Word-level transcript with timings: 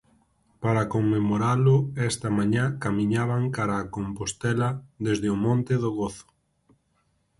Para 0.63 0.83
conmemoralo, 0.93 1.75
esta 2.09 2.29
mañá 2.37 2.63
camiñaban 2.83 3.43
cara 3.55 3.75
a 3.79 3.89
Compostela 3.95 4.69
desde 5.05 5.27
o 5.35 5.41
Monte 5.45 5.73
do 5.83 5.89
Gozo. 5.99 6.27